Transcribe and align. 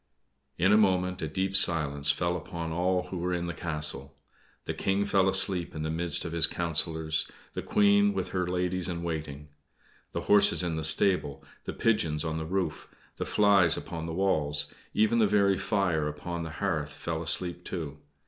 In 0.57 0.73
a 0.73 0.79
moment 0.79 1.21
a 1.21 1.27
deep 1.27 1.55
silence 1.55 2.09
fell 2.09 2.35
upon 2.35 2.71
all 2.71 3.09
who 3.09 3.19
were 3.19 3.35
in 3.35 3.45
the 3.45 3.53
castle. 3.53 4.15
The 4.65 4.73
King 4.73 5.05
fell 5.05 5.29
asleep 5.29 5.75
in 5.75 5.83
the 5.83 5.91
midst 5.91 6.25
of 6.25 6.31
his 6.31 6.47
councillors, 6.47 7.29
the 7.53 7.61
Queen 7.61 8.11
with 8.11 8.29
her 8.29 8.47
ladies 8.47 8.89
in 8.89 9.03
waiting. 9.03 9.49
The 10.13 10.21
horses 10.21 10.63
in 10.63 10.75
the 10.75 10.83
stable, 10.83 11.43
the 11.65 11.73
pigeons 11.73 12.25
on 12.25 12.39
the 12.39 12.47
roof, 12.47 12.87
the 13.17 13.27
flies 13.27 13.77
upon 13.77 14.07
the 14.07 14.13
walls, 14.15 14.65
even 14.95 15.19
the 15.19 15.27
very 15.27 15.55
fire 15.55 16.07
upon 16.07 16.41
the 16.41 16.49
hearth 16.63 16.95
fell 16.95 17.21
asleep, 17.21 17.63
too. 17.63 17.99